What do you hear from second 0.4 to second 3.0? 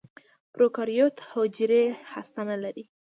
پروکاریوت حجرې هسته نه لري.